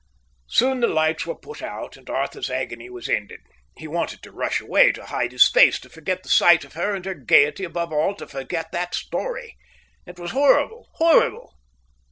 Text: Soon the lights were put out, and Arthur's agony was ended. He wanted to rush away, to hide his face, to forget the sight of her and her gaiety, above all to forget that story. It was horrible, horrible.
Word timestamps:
Soon 0.47 0.79
the 0.79 0.87
lights 0.87 1.27
were 1.27 1.35
put 1.35 1.61
out, 1.61 1.95
and 1.95 2.09
Arthur's 2.09 2.49
agony 2.49 2.89
was 2.89 3.07
ended. 3.07 3.41
He 3.77 3.87
wanted 3.87 4.23
to 4.23 4.31
rush 4.31 4.59
away, 4.59 4.91
to 4.93 5.05
hide 5.05 5.31
his 5.31 5.47
face, 5.47 5.79
to 5.79 5.91
forget 5.91 6.23
the 6.23 6.29
sight 6.29 6.63
of 6.65 6.73
her 6.73 6.95
and 6.95 7.05
her 7.05 7.13
gaiety, 7.13 7.63
above 7.65 7.93
all 7.93 8.15
to 8.15 8.25
forget 8.25 8.71
that 8.71 8.95
story. 8.95 9.57
It 10.07 10.17
was 10.17 10.31
horrible, 10.31 10.89
horrible. 10.93 11.53